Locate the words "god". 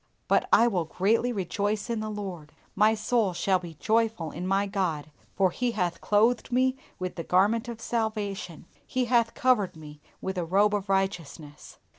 4.65-5.11